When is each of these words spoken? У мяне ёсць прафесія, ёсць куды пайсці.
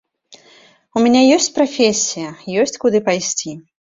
У 0.97 1.03
мяне 1.07 1.21
ёсць 1.35 1.51
прафесія, 1.59 2.29
ёсць 2.61 2.79
куды 2.87 3.03
пайсці. 3.11 3.55